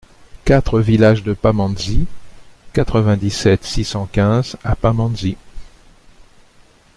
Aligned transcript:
quatre 0.45 0.79
vILLAGE 0.79 1.21
DE 1.21 1.33
PAMANDZI, 1.35 2.07
quatre-vingt-dix-sept, 2.73 3.63
six 3.63 3.83
cent 3.83 4.07
quinze 4.07 4.55
à 4.63 4.75
Pamandzi 4.75 5.37